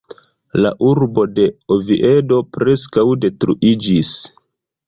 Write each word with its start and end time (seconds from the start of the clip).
La 0.65 0.69
urbo 0.91 1.25
de 1.33 1.45
Oviedo 1.75 2.39
preskaŭ 2.57 3.07
detruiĝis. 3.27 4.19